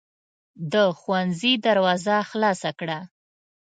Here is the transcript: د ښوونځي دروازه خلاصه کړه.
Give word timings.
د 0.71 0.73
ښوونځي 0.99 1.53
دروازه 1.65 2.15
خلاصه 2.29 2.69
کړه. 2.79 2.99